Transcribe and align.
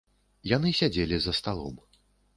Яны 0.51 0.71
сядзелі 0.79 1.21
за 1.27 1.37
сталом. 1.41 1.77